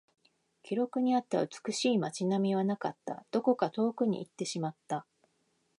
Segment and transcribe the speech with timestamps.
[0.63, 3.23] 記録にあった美しい街並みはなかった。
[3.29, 5.05] どこか遠くに行ってしまった。